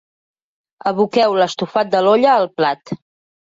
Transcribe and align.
Aboqueu 0.93 1.37
l'estofat 1.41 1.95
de 1.95 2.05
l'olla 2.09 2.35
al 2.41 2.51
plat. 2.59 2.99